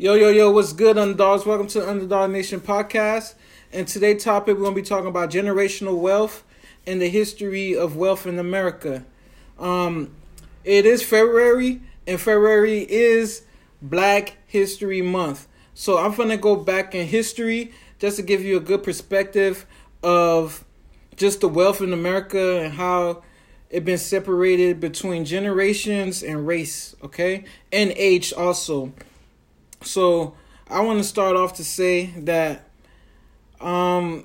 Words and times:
Yo, 0.00 0.14
yo, 0.14 0.30
yo, 0.30 0.50
what's 0.50 0.72
good, 0.72 0.96
underdogs? 0.96 1.44
Welcome 1.44 1.66
to 1.66 1.80
the 1.80 1.86
Underdog 1.86 2.30
Nation 2.30 2.58
podcast. 2.58 3.34
And 3.70 3.86
today's 3.86 4.24
topic, 4.24 4.56
we're 4.56 4.62
going 4.62 4.74
to 4.74 4.80
be 4.80 4.88
talking 4.88 5.08
about 5.08 5.28
generational 5.28 5.98
wealth 5.98 6.42
and 6.86 7.02
the 7.02 7.10
history 7.10 7.76
of 7.76 7.96
wealth 7.96 8.26
in 8.26 8.38
America. 8.38 9.04
Um, 9.58 10.14
it 10.64 10.86
is 10.86 11.02
February, 11.02 11.82
and 12.06 12.18
February 12.18 12.90
is 12.90 13.42
Black 13.82 14.38
History 14.46 15.02
Month. 15.02 15.46
So 15.74 15.98
I'm 15.98 16.14
going 16.14 16.30
to 16.30 16.38
go 16.38 16.56
back 16.56 16.94
in 16.94 17.06
history 17.06 17.70
just 17.98 18.16
to 18.16 18.22
give 18.22 18.42
you 18.42 18.56
a 18.56 18.60
good 18.60 18.82
perspective 18.82 19.66
of 20.02 20.64
just 21.14 21.42
the 21.42 21.48
wealth 21.48 21.82
in 21.82 21.92
America 21.92 22.62
and 22.62 22.72
how 22.72 23.22
it 23.68 23.84
been 23.84 23.98
separated 23.98 24.80
between 24.80 25.26
generations 25.26 26.22
and 26.22 26.46
race, 26.46 26.96
okay? 27.04 27.44
And 27.70 27.92
age 27.96 28.32
also. 28.32 28.94
So 29.82 30.34
I 30.68 30.80
want 30.80 30.98
to 30.98 31.04
start 31.04 31.36
off 31.36 31.54
to 31.54 31.64
say 31.64 32.06
that 32.18 32.68
um 33.60 34.24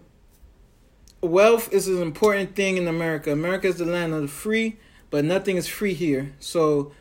wealth 1.22 1.72
is 1.74 1.88
an 1.88 2.02
important 2.02 2.56
thing 2.56 2.78
in 2.78 2.88
America. 2.88 3.32
America 3.32 3.68
is 3.68 3.78
the 3.78 3.86
land 3.86 4.14
of 4.14 4.22
the 4.22 4.28
free, 4.28 4.78
but 5.10 5.26
nothing 5.26 5.58
is 5.58 5.68
free 5.68 5.94
here. 5.94 6.34
So 6.40 6.92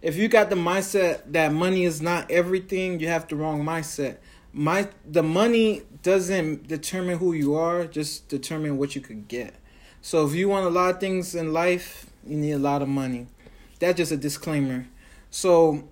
if 0.00 0.16
you 0.16 0.28
got 0.28 0.50
the 0.50 0.56
mindset 0.56 1.32
that 1.32 1.52
money 1.52 1.84
is 1.84 2.02
not 2.02 2.30
everything, 2.30 3.00
you 3.00 3.08
have 3.08 3.28
the 3.28 3.36
wrong 3.36 3.64
mindset. 3.64 4.18
My 4.52 4.88
the 5.08 5.22
money 5.22 5.82
doesn't 6.02 6.68
determine 6.68 7.18
who 7.18 7.32
you 7.32 7.54
are, 7.54 7.86
just 7.86 8.28
determine 8.28 8.78
what 8.78 8.94
you 8.94 9.00
could 9.00 9.28
get. 9.28 9.54
So 10.02 10.26
if 10.26 10.34
you 10.34 10.48
want 10.48 10.66
a 10.66 10.70
lot 10.70 10.94
of 10.94 11.00
things 11.00 11.34
in 11.34 11.52
life, 11.52 12.06
you 12.26 12.36
need 12.36 12.52
a 12.52 12.58
lot 12.58 12.82
of 12.82 12.88
money. 12.88 13.28
That's 13.78 13.96
just 13.96 14.12
a 14.12 14.16
disclaimer. 14.16 14.86
So 15.30 15.88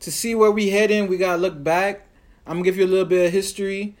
to 0.00 0.10
see 0.10 0.34
where 0.34 0.50
we 0.50 0.70
heading, 0.70 1.06
we 1.06 1.16
gotta 1.16 1.40
look 1.40 1.62
back. 1.62 2.08
I'm 2.46 2.54
gonna 2.54 2.64
give 2.64 2.76
you 2.76 2.84
a 2.84 2.88
little 2.88 3.04
bit 3.04 3.26
of 3.26 3.32
history 3.32 3.94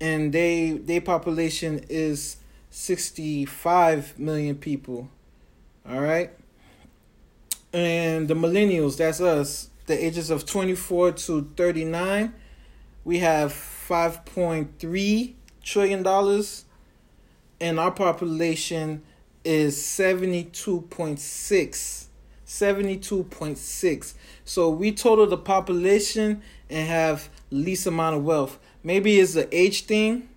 and 0.00 0.32
they 0.32 0.70
their 0.70 1.00
population 1.00 1.84
is 1.88 2.36
65 2.72 4.18
million 4.18 4.56
people. 4.56 5.08
All 5.88 6.00
right. 6.00 6.32
And 7.72 8.26
the 8.28 8.34
millennials, 8.34 8.96
that's 8.96 9.20
us, 9.20 9.70
the 9.86 10.04
ages 10.04 10.30
of 10.30 10.44
24 10.46 11.12
to 11.12 11.48
39, 11.56 12.34
we 13.04 13.18
have 13.18 13.52
5.3 13.52 15.34
trillion 15.62 16.02
dollars 16.02 16.64
and 17.60 17.78
our 17.78 17.92
population 17.92 19.02
is 19.44 19.78
72.6 19.78 22.06
72.6 22.46 24.14
so 24.44 24.70
we 24.70 24.90
total 24.90 25.26
the 25.26 25.36
population 25.36 26.42
and 26.68 26.88
have 26.88 27.28
least 27.50 27.86
amount 27.86 28.16
of 28.16 28.24
wealth 28.24 28.58
maybe 28.82 29.20
it's 29.20 29.34
the 29.34 29.46
age 29.56 29.84
thing 29.84 30.28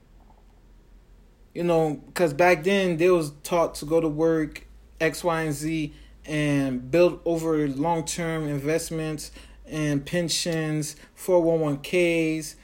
you 1.55 1.63
know, 1.63 2.01
because 2.07 2.33
back 2.33 2.65
then 2.65 2.97
they 2.97 3.09
was 3.09 3.31
taught 3.41 3.75
to 3.75 3.85
go 3.85 4.01
to 4.01 4.09
work 4.09 4.67
X, 4.99 5.23
Y, 5.23 5.41
and 5.41 5.53
Z 5.53 5.93
and 6.25 6.91
build 6.91 7.21
over 7.23 7.67
long 7.69 8.03
term 8.03 8.47
investments 8.47 9.31
and 9.65 10.05
pensions, 10.05 10.97
401ks, 11.17 12.55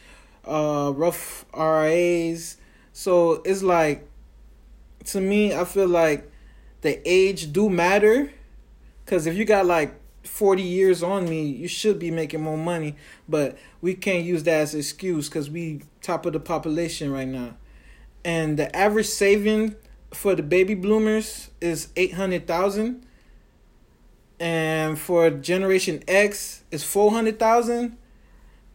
uh, 0.46 0.92
Roth 0.94 1.46
IRAs. 1.54 2.58
So 2.92 3.42
it's 3.46 3.64
like, 3.64 4.08
to 5.06 5.22
me, 5.22 5.56
I 5.56 5.64
feel 5.64 5.88
like 5.88 6.30
the 6.82 7.02
age 7.10 7.54
do 7.54 7.70
matter. 7.70 8.34
Because 9.06 9.26
if 9.26 9.36
you 9.36 9.46
got 9.46 9.66
like 9.66 9.96
40 10.24 10.62
years 10.62 11.02
on 11.02 11.30
me, 11.30 11.46
you 11.46 11.70
should 11.70 11.98
be 11.98 12.12
making 12.12 12.42
more 12.42 12.58
money. 12.58 12.98
But 13.30 13.58
we 13.80 13.94
can't 13.94 14.26
use 14.26 14.44
that 14.44 14.60
as 14.60 14.76
excuse 14.76 15.30
because 15.30 15.50
we 15.50 15.84
top 16.02 16.26
of 16.26 16.34
the 16.34 16.40
population 16.42 17.12
right 17.12 17.28
now 17.28 17.56
and 18.24 18.58
the 18.58 18.74
average 18.76 19.08
saving 19.08 19.76
for 20.14 20.36
the 20.36 20.44
baby 20.44 20.76
bloomers 20.76 21.50
is 21.62 21.90
800,000 21.96 23.06
and 24.40 25.00
for 25.00 25.30
generation 25.30 26.04
X 26.08 26.64
is 26.72 26.84
400,000 26.84 27.98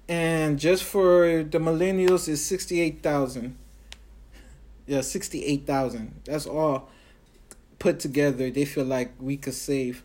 and 0.08 0.58
just 0.58 0.84
for 0.84 1.42
the 1.42 1.58
millennials 1.58 2.28
is 2.28 2.44
68,000 2.44 3.56
yeah 4.86 5.00
68,000 5.00 6.14
that's 6.24 6.46
all 6.46 6.88
put 7.78 8.00
together 8.00 8.50
they 8.50 8.64
feel 8.64 8.84
like 8.84 9.12
we 9.20 9.36
could 9.36 9.54
save. 9.54 10.02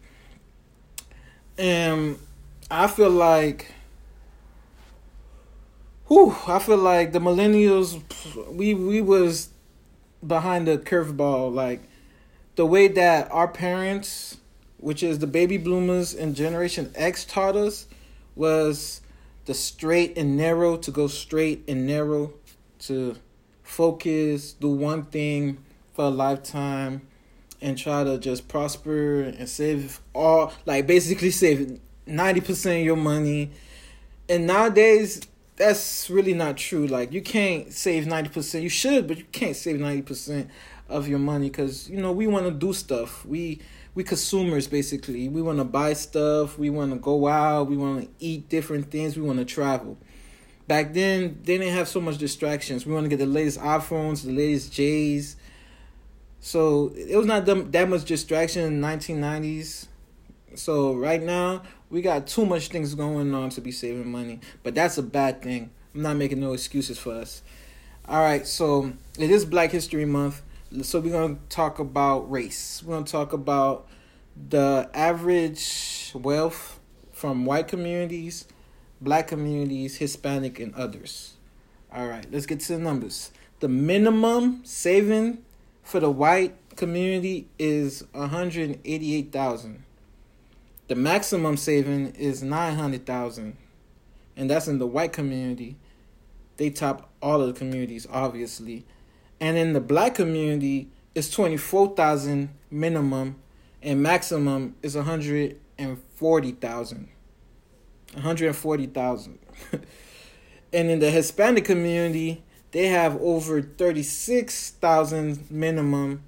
And 1.58 2.18
I 2.70 2.88
feel 2.88 3.10
like 3.10 3.74
whew, 6.12 6.36
I 6.46 6.60
feel 6.60 6.76
like 6.76 7.14
the 7.14 7.20
millennials, 7.20 8.02
we 8.54 8.74
we 8.74 9.00
was 9.00 9.48
behind 10.26 10.68
the 10.68 10.78
curveball. 10.78 11.54
Like 11.54 11.84
the 12.56 12.66
way 12.66 12.90
that 12.90 13.32
our 13.32 13.48
parents, 13.48 14.38
which 14.78 15.04
is 15.04 15.20
the 15.20 15.28
baby 15.28 15.58
bloomers 15.58 16.14
and 16.14 16.36
Generation 16.36 16.92
X, 16.96 17.24
taught 17.24 17.56
us 17.56 17.88
was 18.36 19.00
the 19.46 19.54
straight 19.54 20.18
and 20.18 20.36
narrow 20.36 20.76
to 20.76 20.92
go 20.92 21.08
straight 21.08 21.64
and 21.70 21.88
narrow 21.88 22.34
to 22.80 23.16
focus, 23.64 24.52
do 24.52 24.68
one 24.68 25.04
thing 25.04 25.64
for 25.94 26.06
a 26.06 26.10
lifetime, 26.10 27.08
and 27.62 27.78
try 27.78 28.04
to 28.04 28.18
just 28.18 28.50
prosper 28.50 29.22
and 29.22 29.48
save 29.48 30.02
all 30.14 30.52
like 30.66 30.88
basically 30.88 31.32
save 31.32 31.80
ninety 32.06 32.42
percent 32.42 32.80
of 32.80 32.86
your 32.86 32.98
money. 32.98 33.52
And 34.28 34.46
nowadays 34.46 35.22
that's 35.62 36.10
really 36.10 36.34
not 36.34 36.58
true. 36.58 36.88
Like 36.88 37.14
you 37.14 37.22
can't 37.22 37.72
save 37.72 38.08
ninety 38.08 38.30
percent. 38.30 38.64
You 38.64 38.70
should, 38.70 39.08
but 39.08 39.18
you 39.18 39.26
can't 39.32 39.56
save 39.56 39.80
ninety 39.80 40.02
percent 40.02 40.50
of 40.90 41.08
your 41.08 41.20
money 41.20 41.50
because 41.50 41.88
you 41.90 42.02
know 42.02 42.12
we 42.12 42.26
want 42.26 42.46
to 42.46 42.52
do 42.52 42.74
stuff. 42.74 43.24
We 43.26 43.62
we 43.94 44.04
consumers 44.04 44.68
basically. 44.68 45.30
We 45.30 45.42
want 45.42 45.60
to 45.60 45.64
buy 45.64 45.94
stuff. 45.94 46.58
We 46.58 46.72
want 46.72 46.94
to 46.94 46.98
go 46.98 47.28
out. 47.28 47.70
We 47.70 47.78
want 47.78 48.02
to 48.02 48.10
eat 48.20 48.50
different 48.50 48.90
things. 48.90 49.16
We 49.16 49.22
want 49.22 49.38
to 49.38 49.46
travel. 49.46 49.98
Back 50.68 50.94
then, 50.94 51.40
they 51.44 51.58
didn't 51.58 51.76
have 51.76 51.88
so 51.88 52.02
much 52.02 52.18
distractions. 52.18 52.86
We 52.86 52.94
want 52.94 53.06
to 53.06 53.10
get 53.10 53.20
the 53.20 53.26
latest 53.26 53.60
iPhones, 53.60 54.24
the 54.24 54.32
latest 54.32 54.74
J's. 54.74 55.36
So 56.40 56.92
it 56.96 57.16
was 57.16 57.28
not 57.28 57.46
that 57.46 57.90
much 57.90 58.06
distraction 58.06 58.64
in 58.64 58.82
the 58.82 58.88
1990s. 58.88 59.88
So 60.56 60.94
right 60.94 61.22
now, 61.22 61.64
we 61.90 62.02
got 62.02 62.28
too 62.28 62.46
much 62.46 62.70
things 62.70 62.94
going 62.96 63.34
on 63.34 63.50
to 63.52 63.62
be 63.62 63.72
saving 63.72 64.12
money, 64.12 64.40
but 64.64 64.76
that's 64.76 64.98
a 64.98 65.04
bad 65.04 65.42
thing. 65.42 65.72
I'm 65.94 66.02
not 66.02 66.18
making 66.18 66.40
no 66.40 66.54
excuses 66.54 66.98
for 66.98 67.14
us. 67.14 67.42
All 68.06 68.22
right, 68.22 68.46
so 68.46 68.94
it 69.20 69.30
is 69.30 69.46
Black 69.46 69.72
History 69.72 70.06
Month, 70.06 70.42
so 70.82 71.00
we're 71.00 71.12
gonna 71.12 71.38
talk 71.50 71.80
about 71.80 72.30
race. 72.32 72.82
We're 72.84 72.96
gonna 72.96 73.06
talk 73.06 73.34
about 73.34 73.88
the 74.50 74.90
average 74.94 76.12
wealth 76.16 76.80
from 77.12 77.46
white 77.46 77.68
communities, 77.68 78.48
black 79.00 79.28
communities, 79.28 79.98
Hispanic, 79.98 80.60
and 80.60 80.74
others. 80.76 81.34
All 81.94 82.08
right, 82.08 82.26
let's 82.32 82.46
get 82.46 82.60
to 82.62 82.74
the 82.74 82.80
numbers. 82.80 83.32
The 83.60 83.70
minimum 83.70 84.62
saving 84.64 85.44
for 85.84 86.00
the 86.00 86.10
white 86.10 86.56
community 86.76 87.48
is 87.60 88.04
188,000. 88.14 89.84
The 90.92 90.98
maximum 90.98 91.56
saving 91.56 92.16
is 92.16 92.44
900,000 92.44 93.56
and 94.36 94.50
that's 94.50 94.68
in 94.68 94.78
the 94.78 94.86
white 94.86 95.14
community. 95.14 95.78
They 96.58 96.70
top 96.70 97.10
all 97.22 97.40
of 97.40 97.48
the 97.48 97.58
communities 97.58 98.06
obviously. 98.12 98.86
And 99.40 99.56
in 99.56 99.72
the 99.72 99.80
black 99.80 100.16
community 100.16 100.90
it's 101.16 101.30
24,000 101.30 102.50
minimum 102.70 103.38
and 103.82 104.04
maximum 104.04 104.76
is 104.84 104.98
140,000. 104.98 107.10
140,000. 108.12 109.40
and 110.74 110.90
in 110.90 111.00
the 111.00 111.10
Hispanic 111.10 111.64
community, 111.64 112.44
they 112.72 112.88
have 112.88 113.16
over 113.22 113.62
36,000 113.62 115.50
minimum 115.50 116.24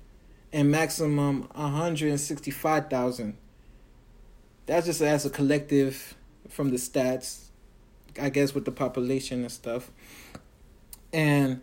and 0.54 0.72
maximum 0.72 1.50
165,000. 1.54 3.38
That's 4.66 4.86
just 4.86 5.02
as 5.02 5.26
a 5.26 5.30
collective 5.30 6.16
from 6.50 6.70
the 6.70 6.78
stats, 6.78 7.48
I 8.20 8.30
guess, 8.30 8.54
with 8.54 8.66
the 8.66 8.72
population 8.72 9.42
and 9.42 9.52
stuff. 9.52 9.92
And 11.12 11.62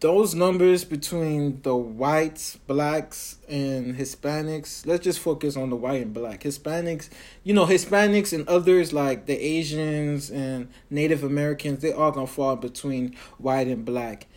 those 0.00 0.32
numbers 0.32 0.84
between 0.84 1.60
the 1.62 1.74
whites, 1.74 2.56
blacks, 2.68 3.38
and 3.48 3.96
Hispanics, 3.96 4.86
let's 4.86 5.02
just 5.02 5.18
focus 5.18 5.56
on 5.56 5.70
the 5.70 5.76
white 5.76 6.02
and 6.02 6.14
black. 6.14 6.42
Hispanics, 6.42 7.08
you 7.42 7.52
know, 7.52 7.66
Hispanics 7.66 8.32
and 8.32 8.48
others 8.48 8.92
like 8.92 9.26
the 9.26 9.36
Asians 9.36 10.30
and 10.30 10.68
Native 10.88 11.24
Americans, 11.24 11.82
they 11.82 11.92
all 11.92 12.12
gonna 12.12 12.28
fall 12.28 12.54
between 12.54 13.16
white 13.38 13.66
and 13.66 13.84
black. 13.84 14.28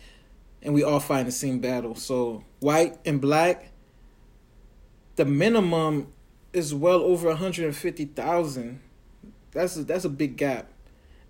And 0.62 0.74
we 0.74 0.82
all 0.82 1.00
fight 1.00 1.26
the 1.26 1.32
same 1.32 1.60
battle. 1.60 1.94
So, 1.94 2.44
white 2.58 2.98
and 3.04 3.20
black, 3.20 3.70
the 5.14 5.24
minimum 5.24 6.12
is 6.52 6.74
well 6.74 7.00
over 7.00 7.28
150,000. 7.28 8.80
That's 9.52 9.76
a, 9.76 9.84
that's 9.84 10.04
a 10.04 10.08
big 10.08 10.36
gap. 10.36 10.68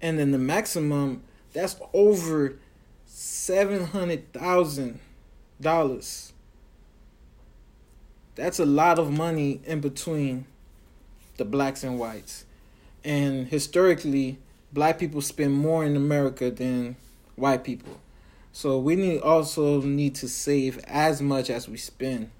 And 0.00 0.18
then 0.18 0.32
the 0.32 0.38
maximum, 0.38 1.22
that's 1.52 1.76
over 1.92 2.58
seven 3.04 3.86
hundred 3.86 4.32
thousand 4.32 4.98
dollars. 5.60 6.32
That's 8.34 8.58
a 8.58 8.66
lot 8.66 8.98
of 8.98 9.10
money 9.10 9.60
in 9.64 9.80
between 9.80 10.46
the 11.36 11.44
blacks 11.44 11.84
and 11.84 11.98
whites. 11.98 12.44
And 13.04 13.46
historically, 13.48 14.38
black 14.72 14.98
people 14.98 15.20
spend 15.20 15.54
more 15.54 15.84
in 15.84 15.96
America 15.96 16.50
than 16.50 16.96
white 17.36 17.64
people. 17.64 18.00
So 18.52 18.78
we 18.78 18.96
need 18.96 19.20
also 19.20 19.80
need 19.80 20.14
to 20.16 20.28
save 20.28 20.78
as 20.86 21.20
much 21.22 21.50
as 21.50 21.68
we 21.68 21.76
spend. 21.76 22.30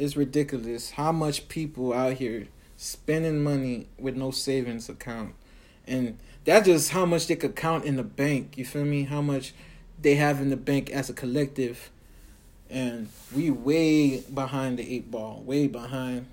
It's 0.00 0.16
ridiculous 0.16 0.92
how 0.92 1.12
much 1.12 1.46
people 1.48 1.92
out 1.92 2.14
here 2.14 2.48
spending 2.78 3.44
money 3.44 3.86
with 3.98 4.16
no 4.16 4.30
savings 4.30 4.88
account. 4.88 5.34
And 5.86 6.16
that's 6.46 6.66
just 6.66 6.92
how 6.92 7.04
much 7.04 7.26
they 7.26 7.36
could 7.36 7.54
count 7.54 7.84
in 7.84 7.96
the 7.96 8.02
bank. 8.02 8.56
You 8.56 8.64
feel 8.64 8.86
me? 8.86 9.02
How 9.02 9.20
much 9.20 9.52
they 10.00 10.14
have 10.14 10.40
in 10.40 10.48
the 10.48 10.56
bank 10.56 10.88
as 10.88 11.10
a 11.10 11.12
collective, 11.12 11.90
and 12.70 13.10
we 13.36 13.50
way 13.50 14.20
behind 14.20 14.78
the 14.78 14.90
eight 14.90 15.10
ball, 15.10 15.42
way 15.44 15.66
behind. 15.66 16.28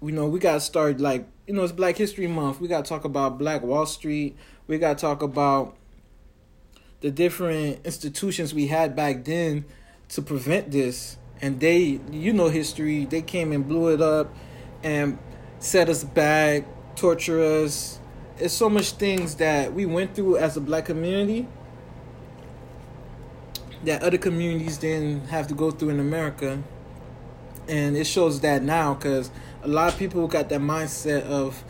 We 0.00 0.12
know 0.12 0.28
we 0.28 0.38
gotta 0.38 0.60
start 0.60 1.00
like 1.00 1.26
you 1.48 1.54
know 1.54 1.64
it's 1.64 1.72
Black 1.72 1.96
History 1.96 2.28
Month. 2.28 2.60
We 2.60 2.68
gotta 2.68 2.88
talk 2.88 3.04
about 3.04 3.36
Black 3.36 3.62
Wall 3.62 3.84
Street. 3.84 4.36
We 4.68 4.78
gotta 4.78 5.00
talk 5.00 5.22
about 5.22 5.76
the 7.00 7.10
different 7.10 7.84
institutions 7.84 8.54
we 8.54 8.68
had 8.68 8.94
back 8.94 9.24
then 9.24 9.64
to 10.10 10.22
prevent 10.22 10.70
this. 10.70 11.16
And 11.40 11.60
they, 11.60 12.00
you 12.10 12.32
know, 12.32 12.48
history. 12.48 13.04
They 13.04 13.22
came 13.22 13.52
and 13.52 13.66
blew 13.66 13.92
it 13.92 14.00
up, 14.00 14.34
and 14.82 15.18
set 15.58 15.88
us 15.88 16.04
back, 16.04 16.64
torture 16.96 17.40
us. 17.40 18.00
It's 18.38 18.54
so 18.54 18.68
much 18.68 18.92
things 18.92 19.36
that 19.36 19.72
we 19.72 19.86
went 19.86 20.14
through 20.14 20.36
as 20.36 20.56
a 20.56 20.60
black 20.60 20.84
community 20.84 21.46
that 23.84 24.02
other 24.02 24.18
communities 24.18 24.78
didn't 24.78 25.26
have 25.28 25.46
to 25.48 25.54
go 25.54 25.70
through 25.70 25.90
in 25.90 26.00
America. 26.00 26.62
And 27.68 27.96
it 27.96 28.06
shows 28.06 28.40
that 28.40 28.62
now 28.62 28.94
because 28.94 29.30
a 29.62 29.68
lot 29.68 29.92
of 29.92 29.98
people 29.98 30.26
got 30.26 30.48
that 30.48 30.60
mindset 30.60 31.22
of 31.24 31.62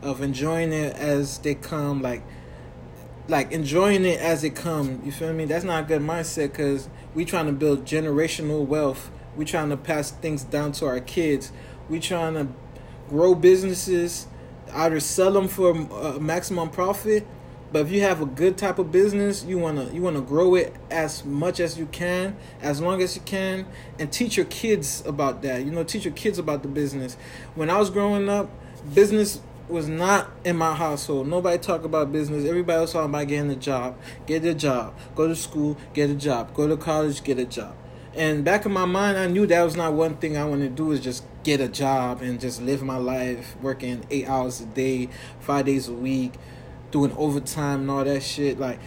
of 0.00 0.20
enjoying 0.20 0.72
it 0.72 0.96
as 0.96 1.38
they 1.38 1.54
come, 1.54 2.02
like 2.02 2.22
like 3.28 3.52
enjoying 3.52 4.04
it 4.04 4.20
as 4.20 4.44
it 4.44 4.54
come. 4.54 5.00
You 5.04 5.12
feel 5.12 5.32
me? 5.32 5.44
That's 5.44 5.64
not 5.64 5.84
a 5.84 5.86
good 5.86 6.02
mindset 6.02 6.52
because 6.52 6.88
we 7.14 7.24
trying 7.24 7.46
to 7.46 7.52
build 7.52 7.84
generational 7.84 8.66
wealth. 8.66 9.10
We 9.36 9.44
trying 9.44 9.70
to 9.70 9.76
pass 9.76 10.10
things 10.10 10.44
down 10.44 10.72
to 10.72 10.86
our 10.86 11.00
kids. 11.00 11.52
We 11.88 12.00
trying 12.00 12.34
to 12.34 12.48
grow 13.08 13.34
businesses, 13.34 14.26
either 14.72 15.00
sell 15.00 15.32
them 15.32 15.48
for 15.48 15.70
a 15.70 16.20
maximum 16.20 16.70
profit 16.70 17.26
but 17.72 17.86
if 17.86 17.90
you 17.90 18.02
have 18.02 18.20
a 18.20 18.26
good 18.26 18.58
type 18.58 18.78
of 18.78 18.92
business, 18.92 19.44
you 19.44 19.58
wanna 19.58 19.90
you 19.92 20.02
wanna 20.02 20.20
grow 20.20 20.54
it 20.56 20.74
as 20.90 21.24
much 21.24 21.58
as 21.58 21.78
you 21.78 21.86
can, 21.86 22.36
as 22.60 22.82
long 22.82 23.00
as 23.00 23.16
you 23.16 23.22
can, 23.22 23.66
and 23.98 24.12
teach 24.12 24.36
your 24.36 24.46
kids 24.46 25.02
about 25.06 25.40
that. 25.42 25.64
You 25.64 25.70
know, 25.70 25.82
teach 25.82 26.04
your 26.04 26.12
kids 26.12 26.38
about 26.38 26.62
the 26.62 26.68
business. 26.68 27.16
When 27.54 27.70
I 27.70 27.78
was 27.78 27.88
growing 27.88 28.28
up, 28.28 28.50
business 28.94 29.40
was 29.72 29.88
not 29.88 30.30
in 30.44 30.56
my 30.56 30.74
household. 30.74 31.26
Nobody 31.26 31.58
talked 31.58 31.84
about 31.84 32.12
business. 32.12 32.44
Everybody 32.44 32.80
was 32.80 32.92
talking 32.92 33.10
about 33.10 33.26
getting 33.26 33.50
a 33.50 33.56
job, 33.56 33.98
get 34.26 34.44
a 34.44 34.54
job, 34.54 34.94
go 35.16 35.26
to 35.26 35.34
school, 35.34 35.76
get 35.94 36.10
a 36.10 36.14
job, 36.14 36.54
go 36.54 36.68
to 36.68 36.76
college, 36.76 37.24
get 37.24 37.38
a 37.38 37.44
job. 37.44 37.74
And 38.14 38.44
back 38.44 38.66
in 38.66 38.72
my 38.72 38.84
mind, 38.84 39.16
I 39.16 39.26
knew 39.26 39.46
that 39.46 39.62
was 39.62 39.74
not 39.74 39.94
one 39.94 40.16
thing 40.16 40.36
I 40.36 40.44
wanted 40.44 40.68
to 40.68 40.74
do 40.74 40.92
is 40.92 41.00
just 41.00 41.24
get 41.42 41.60
a 41.60 41.68
job 41.68 42.20
and 42.20 42.38
just 42.38 42.60
live 42.60 42.82
my 42.82 42.98
life 42.98 43.56
working 43.62 44.04
eight 44.10 44.28
hours 44.28 44.60
a 44.60 44.66
day, 44.66 45.08
five 45.40 45.64
days 45.64 45.88
a 45.88 45.92
week 45.92 46.34
doing 46.90 47.12
overtime 47.16 47.80
and 47.80 47.90
all 47.90 48.04
that 48.04 48.22
shit. 48.22 48.60
Like, 48.60 48.78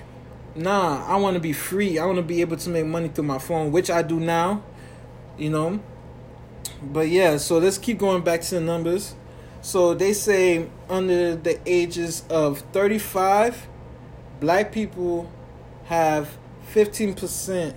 nah, 0.55 1.03
I 1.05 1.17
want 1.17 1.33
to 1.33 1.39
be 1.41 1.53
free. 1.53 1.99
I 1.99 2.05
want 2.05 2.17
to 2.17 2.23
be 2.23 2.39
able 2.41 2.57
to 2.57 2.69
make 2.69 2.85
money 2.85 3.09
through 3.09 3.25
my 3.25 3.39
phone, 3.39 3.71
which 3.71 3.89
I 3.89 4.03
do 4.03 4.19
now, 4.19 4.63
you 5.37 5.49
know. 5.49 5.81
But 6.81 7.09
yeah, 7.09 7.37
so 7.37 7.57
let's 7.57 7.77
keep 7.77 7.97
going 7.97 8.23
back 8.23 8.41
to 8.41 8.55
the 8.55 8.61
numbers. 8.61 9.15
So 9.65 9.95
they 9.95 10.13
say 10.13 10.67
under 10.88 11.35
the 11.35 11.59
ages 11.65 12.23
of 12.29 12.59
35, 12.71 13.67
black 14.39 14.71
people 14.71 15.31
have 15.85 16.38
15% 16.71 17.73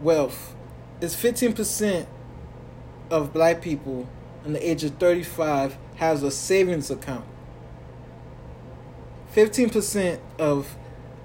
wealth. 0.00 0.54
It's 1.00 1.16
15% 1.16 2.06
of 3.10 3.32
black 3.32 3.62
people 3.62 4.08
in 4.44 4.52
the 4.52 4.70
age 4.70 4.84
of 4.84 4.94
35 4.98 5.76
has 5.96 6.22
a 6.22 6.30
savings 6.30 6.88
account. 6.88 7.24
15% 9.34 10.20
of 10.38 10.76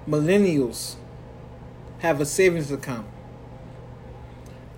millennials 0.08 0.96
have 2.00 2.20
a 2.20 2.26
savings 2.26 2.72
account. 2.72 3.06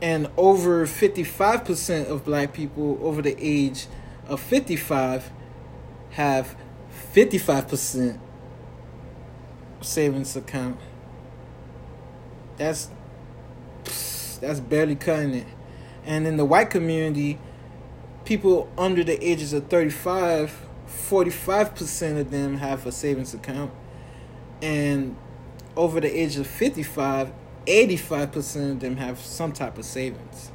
And 0.01 0.29
over 0.37 0.87
55% 0.87 2.07
of 2.07 2.25
black 2.25 2.53
people 2.53 2.99
over 3.03 3.21
the 3.21 3.37
age 3.39 3.87
of 4.29 4.41
55 4.41 5.31
have 6.11 6.57
55% 7.15 8.21
savings 9.81 10.37
account. 10.37 10.79
That's 12.57 12.91
that's 14.41 14.61
barely 14.61 14.95
cutting 14.95 15.35
it. 15.35 15.47
And 16.05 16.27
in 16.27 16.37
the 16.37 16.45
white 16.45 16.71
community, 16.71 17.39
people 18.25 18.71
under 18.79 19.03
the 19.03 19.23
ages 19.25 19.53
of 19.53 19.67
35 19.67 20.69
45% 20.89 22.21
of 22.21 22.31
them 22.31 22.59
have 22.59 22.87
a 22.87 22.93
savings 22.93 23.35
account. 23.35 23.73
And 24.63 25.17
over 25.77 26.01
the 26.01 26.09
age 26.09 26.37
of 26.37 26.47
55, 26.47 27.31
85% 27.69 28.73
of 28.73 28.81
them 28.81 28.97
have 28.97 29.21
some 29.21 29.53
type 29.53 29.79
of 29.79 29.85
savings. 29.85 30.51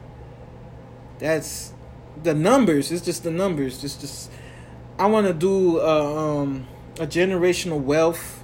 That's 1.19 1.73
the 2.21 2.33
numbers. 2.33 2.91
It's 2.91 3.05
just 3.05 3.23
the 3.23 3.31
numbers. 3.31 3.79
Just, 3.79 4.01
just 4.01 4.31
I 4.97 5.05
want 5.05 5.27
to 5.27 5.33
do 5.33 5.79
a, 5.79 6.41
um, 6.41 6.67
a 6.99 7.07
generational 7.07 7.79
wealth 7.81 8.43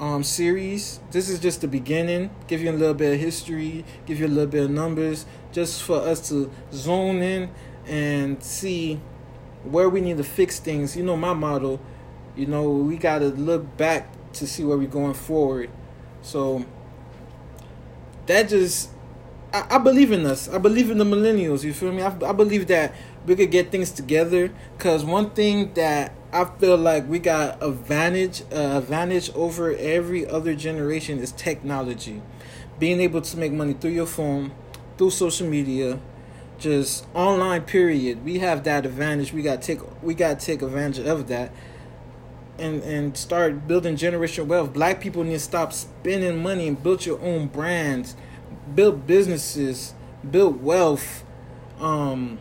um, 0.00 0.22
series. 0.22 1.00
This 1.10 1.28
is 1.28 1.38
just 1.38 1.60
the 1.60 1.68
beginning. 1.68 2.30
Give 2.46 2.62
you 2.62 2.70
a 2.70 2.72
little 2.72 2.94
bit 2.94 3.14
of 3.14 3.20
history. 3.20 3.84
Give 4.06 4.18
you 4.18 4.26
a 4.26 4.28
little 4.28 4.50
bit 4.50 4.64
of 4.64 4.70
numbers, 4.70 5.26
just 5.52 5.82
for 5.82 6.00
us 6.00 6.28
to 6.28 6.50
zone 6.72 7.22
in 7.22 7.50
and 7.86 8.42
see 8.42 9.00
where 9.64 9.88
we 9.88 10.00
need 10.00 10.16
to 10.16 10.24
fix 10.24 10.58
things. 10.58 10.96
You 10.96 11.04
know, 11.04 11.16
my 11.16 11.32
model, 11.32 11.80
you 12.36 12.46
know, 12.46 12.70
we 12.70 12.96
got 12.96 13.20
to 13.20 13.28
look 13.28 13.76
back 13.76 14.08
to 14.34 14.46
see 14.46 14.64
where 14.64 14.76
we're 14.76 14.86
going 14.86 15.14
forward. 15.14 15.70
So 16.22 16.64
that 18.26 18.48
just, 18.48 18.90
I, 19.52 19.66
I, 19.70 19.78
believe 19.78 20.12
in 20.12 20.26
us. 20.26 20.48
I 20.48 20.58
believe 20.58 20.90
in 20.90 20.98
the 20.98 21.04
millennials. 21.04 21.64
You 21.64 21.72
feel 21.72 21.92
me? 21.92 22.02
I, 22.02 22.08
I 22.28 22.32
believe 22.32 22.66
that 22.68 22.94
we 23.26 23.36
could 23.36 23.50
get 23.50 23.70
things 23.70 23.90
together. 23.90 24.52
Cause 24.78 25.04
one 25.04 25.30
thing 25.30 25.72
that 25.74 26.12
I 26.32 26.44
feel 26.44 26.76
like 26.76 27.08
we 27.08 27.18
got 27.18 27.62
advantage, 27.62 28.42
uh, 28.52 28.78
advantage 28.78 29.30
over 29.34 29.74
every 29.74 30.26
other 30.26 30.54
generation 30.54 31.18
is 31.18 31.32
technology. 31.32 32.22
Being 32.78 33.00
able 33.00 33.22
to 33.22 33.38
make 33.38 33.52
money 33.52 33.72
through 33.72 33.92
your 33.92 34.06
phone, 34.06 34.52
through 34.98 35.10
social 35.10 35.48
media, 35.48 35.98
just 36.58 37.06
online 37.14 37.62
period 37.62 38.24
we 38.24 38.38
have 38.38 38.64
that 38.64 38.86
advantage 38.86 39.32
we 39.32 39.42
got 39.42 39.60
take 39.60 39.78
we 40.02 40.14
got 40.14 40.40
take 40.40 40.62
advantage 40.62 41.06
of 41.06 41.28
that 41.28 41.52
and 42.58 42.82
and 42.82 43.16
start 43.16 43.66
building 43.66 43.96
generational 43.96 44.46
wealth 44.46 44.72
black 44.72 45.00
people 45.00 45.22
need 45.24 45.32
to 45.32 45.38
stop 45.38 45.72
spending 45.72 46.42
money 46.42 46.68
and 46.68 46.82
build 46.82 47.04
your 47.04 47.20
own 47.20 47.46
brands 47.46 48.16
build 48.74 49.06
businesses 49.06 49.94
build 50.30 50.62
wealth, 50.62 51.24
um, 51.78 52.38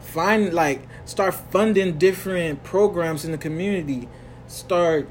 find 0.00 0.52
like 0.52 0.82
start 1.04 1.34
funding 1.34 1.98
different 1.98 2.62
programs 2.64 3.24
in 3.24 3.32
the 3.32 3.38
community, 3.38 4.08
start 4.46 5.08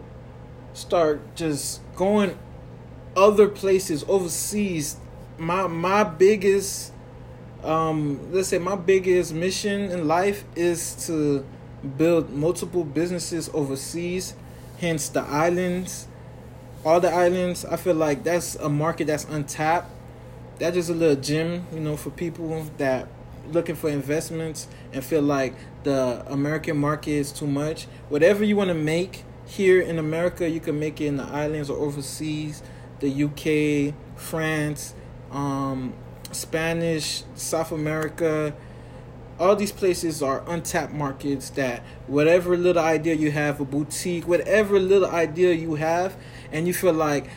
start 0.74 1.36
just 1.36 1.82
going 1.96 2.38
other 3.16 3.48
places 3.48 4.04
overseas. 4.08 4.98
My 5.38 5.68
my 5.68 6.04
biggest 6.04 6.94
um 7.64 8.32
let's 8.32 8.48
say 8.50 8.58
my 8.58 8.76
biggest 8.76 9.34
mission 9.34 9.92
in 9.92 10.08
life 10.08 10.46
is 10.56 11.06
to 11.08 11.46
build 11.98 12.32
multiple 12.32 12.84
businesses 12.84 13.50
overseas, 13.54 14.34
hence 14.80 15.10
the 15.10 15.22
islands. 15.22 16.08
All 16.86 17.00
the 17.00 17.12
islands, 17.12 17.66
I 17.66 17.76
feel 17.76 17.96
like 17.96 18.24
that's 18.24 18.56
a 18.56 18.70
market 18.70 19.08
that's 19.08 19.26
untapped. 19.26 19.92
That's 20.60 20.76
just 20.76 20.90
a 20.90 20.94
little 20.94 21.22
gem, 21.22 21.68
you 21.74 21.80
know, 21.80 21.98
for 21.98 22.10
people 22.10 22.66
that 22.78 23.08
looking 23.52 23.76
for 23.76 23.90
investments 23.90 24.68
and 24.94 25.04
feel 25.04 25.22
like 25.22 25.56
the 25.84 26.24
American 26.28 26.78
market 26.78 27.12
is 27.12 27.32
too 27.32 27.48
much. 27.48 27.86
Whatever 28.10 28.44
you 28.44 28.56
want 28.56 28.70
to 28.70 28.74
make 28.74 29.24
here 29.46 29.82
in 29.82 29.98
America, 29.98 30.50
you 30.50 30.60
can 30.60 30.80
make 30.80 31.02
it 31.02 31.06
in 31.06 31.18
the 31.18 31.24
islands 31.24 31.70
or 31.70 31.78
overseas, 31.78 32.62
the 33.00 33.24
UK, 33.24 33.96
France, 34.18 34.94
um, 35.32 35.94
Spanish, 36.32 37.24
South 37.36 37.72
America. 37.72 38.54
All 39.40 39.56
these 39.56 39.72
places 39.72 40.22
are 40.22 40.44
untapped 40.48 40.94
markets 40.94 41.50
that 41.52 41.82
whatever 42.08 42.58
little 42.58 42.84
idea 42.84 43.14
you 43.14 43.32
have, 43.32 43.62
a 43.62 43.66
boutique, 43.66 44.28
whatever 44.28 44.80
little 44.80 45.10
idea 45.10 45.54
you 45.54 45.76
have, 45.76 46.18
and 46.52 46.68
you 46.68 46.74
feel 46.74 46.94
like 46.94 47.30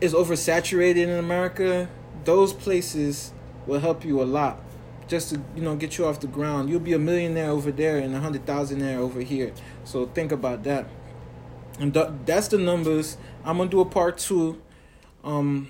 is 0.00 0.12
oversaturated 0.12 0.96
in 0.96 1.10
America, 1.10 1.88
those 2.24 2.52
places 2.52 3.32
will 3.66 3.80
help 3.80 4.04
you 4.04 4.20
a 4.20 4.24
lot 4.24 4.60
just 5.08 5.30
to 5.30 5.40
you 5.54 5.62
know 5.62 5.76
get 5.76 5.98
you 5.98 6.06
off 6.06 6.20
the 6.20 6.26
ground. 6.26 6.68
You'll 6.68 6.80
be 6.80 6.92
a 6.92 6.98
millionaire 6.98 7.50
over 7.50 7.70
there 7.70 7.98
and 7.98 8.14
a 8.14 8.20
hundred 8.20 8.44
thousandaire 8.46 8.96
over 8.96 9.20
here. 9.20 9.52
So 9.84 10.06
think 10.06 10.32
about 10.32 10.64
that. 10.64 10.86
And 11.78 11.92
th- 11.92 12.08
that's 12.24 12.48
the 12.48 12.58
numbers. 12.58 13.16
I'm 13.44 13.58
gonna 13.58 13.70
do 13.70 13.80
a 13.80 13.84
part 13.84 14.18
two. 14.18 14.60
Um, 15.22 15.68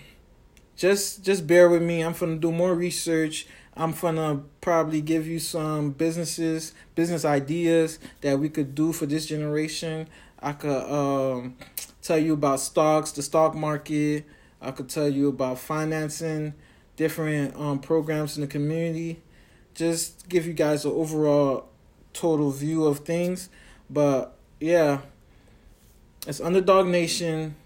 just 0.77 1.25
just 1.25 1.47
bear 1.47 1.69
with 1.69 1.83
me. 1.83 2.03
I'm 2.03 2.13
gonna 2.13 2.37
do 2.37 2.53
more 2.53 2.75
research. 2.75 3.47
I'm 3.77 3.93
gonna 3.93 4.43
probably 4.63 5.03
give 5.03 5.27
you 5.27 5.39
some 5.39 5.91
businesses, 5.91 6.73
business 6.95 7.25
ideas 7.27 7.99
that 8.23 8.39
we 8.39 8.49
could 8.49 8.75
do 8.75 8.93
for 8.93 9.05
this 9.05 9.27
generation. 9.27 10.09
I 10.41 10.53
could 10.53 10.91
um, 10.91 11.57
tell 12.01 12.19
you 12.19 12.33
about 12.33 12.61
stocks, 12.61 13.13
the 13.13 13.23
stock 13.23 13.55
market. 13.55 14.25
I 14.63 14.71
could 14.71 14.89
tell 14.89 15.09
you 15.09 15.29
about 15.29 15.59
financing, 15.59 16.55
different 16.97 17.55
um, 17.57 17.79
programs 17.79 18.37
in 18.37 18.41
the 18.41 18.47
community. 18.47 19.23
Just 19.75 20.27
give 20.29 20.47
you 20.47 20.55
guys 20.55 20.87
an 20.87 20.93
overall 20.93 21.69
total 22.15 22.51
view 22.51 22.87
of 22.87 23.01
things. 23.01 23.51
But 23.91 24.35
yeah, 24.59 25.01
it's 26.27 26.41
Underdog 26.41 26.87
Nation. 26.87 27.57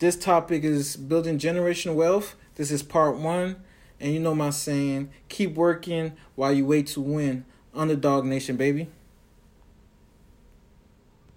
This 0.00 0.16
topic 0.16 0.64
is 0.64 0.96
building 0.96 1.38
generational 1.38 1.94
wealth. 1.94 2.34
This 2.56 2.72
is 2.72 2.82
part 2.82 3.16
one. 3.16 3.62
And 4.00 4.12
you 4.12 4.20
know 4.20 4.34
my 4.34 4.50
saying 4.50 5.10
keep 5.28 5.54
working 5.54 6.12
while 6.34 6.52
you 6.52 6.66
wait 6.66 6.88
to 6.88 7.00
win. 7.00 7.44
Underdog 7.74 8.24
Nation, 8.24 8.56
baby. 8.56 8.88